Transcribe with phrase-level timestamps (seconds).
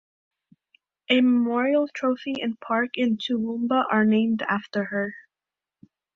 [1.11, 5.13] A memorial trophy and park in Toowoomba are named after her.